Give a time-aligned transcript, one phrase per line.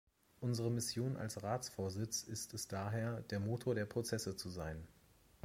[0.39, 4.87] Unsere Mission als Ratsvorsitz ist es daher, der Motor der Prozesse zu sein.